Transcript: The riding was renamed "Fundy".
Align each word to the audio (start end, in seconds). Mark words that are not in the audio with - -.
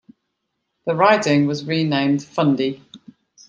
The 0.87 0.95
riding 0.95 1.45
was 1.45 1.63
renamed 1.63 2.23
"Fundy". 2.23 2.83